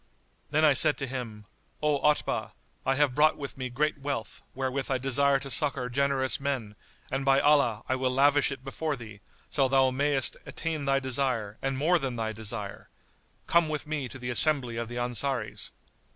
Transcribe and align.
Then 0.49 0.63
said 0.75 0.95
I 0.95 0.97
to 0.97 1.05
him, 1.05 1.45
"O 1.83 1.99
Otbah, 1.99 2.53
I 2.87 2.95
have 2.95 3.13
brought 3.13 3.37
with 3.37 3.55
me 3.55 3.69
great 3.69 3.99
wealth, 3.99 4.41
wherewith 4.55 4.89
I 4.89 4.97
desire 4.97 5.37
to 5.37 5.51
succour 5.51 5.89
generous 5.89 6.39
men; 6.39 6.75
and 7.11 7.23
by 7.23 7.39
Allah, 7.39 7.83
I 7.87 7.95
will 7.95 8.09
lavish 8.09 8.51
it 8.51 8.63
before 8.63 8.95
thee,[FN#87] 8.95 9.19
so 9.51 9.67
thou 9.67 9.91
mayst 9.91 10.37
attain 10.43 10.85
thy 10.85 10.99
desire 10.99 11.59
and 11.61 11.77
more 11.77 11.99
than 11.99 12.15
thy 12.15 12.31
desire! 12.31 12.89
Come 13.45 13.69
with 13.69 13.85
me 13.85 14.09
to 14.09 14.17
the 14.17 14.31
assembly 14.31 14.75
of 14.75 14.87
the 14.87 14.97
Ansaris." 14.97 15.71